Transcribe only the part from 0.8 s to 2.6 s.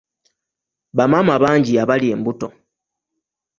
Bamaama bangi abali embuto.